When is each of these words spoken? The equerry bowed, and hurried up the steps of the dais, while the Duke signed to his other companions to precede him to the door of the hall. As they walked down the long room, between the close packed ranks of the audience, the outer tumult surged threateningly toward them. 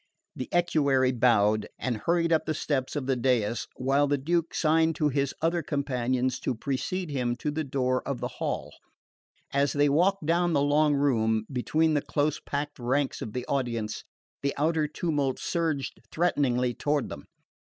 The 0.35 0.49
equerry 0.51 1.11
bowed, 1.11 1.67
and 1.77 1.97
hurried 1.97 2.33
up 2.33 2.47
the 2.47 2.55
steps 2.55 2.95
of 2.95 3.05
the 3.05 3.15
dais, 3.15 3.67
while 3.75 4.07
the 4.07 4.17
Duke 4.17 4.51
signed 4.55 4.95
to 4.95 5.09
his 5.09 5.31
other 5.43 5.61
companions 5.61 6.39
to 6.39 6.55
precede 6.55 7.11
him 7.11 7.35
to 7.35 7.51
the 7.51 7.63
door 7.63 8.01
of 8.07 8.19
the 8.19 8.27
hall. 8.39 8.73
As 9.53 9.73
they 9.73 9.89
walked 9.89 10.25
down 10.25 10.53
the 10.53 10.63
long 10.63 10.95
room, 10.95 11.45
between 11.53 11.93
the 11.93 12.01
close 12.01 12.39
packed 12.39 12.79
ranks 12.79 13.21
of 13.21 13.33
the 13.33 13.45
audience, 13.45 14.03
the 14.41 14.55
outer 14.57 14.87
tumult 14.87 15.37
surged 15.37 15.99
threateningly 16.11 16.73
toward 16.73 17.09
them. 17.09 17.27